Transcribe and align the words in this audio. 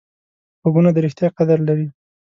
غوږونه 0.61 0.89
د 0.93 0.97
ریښتیا 1.05 1.27
قدر 1.37 1.59
لري 1.67 1.87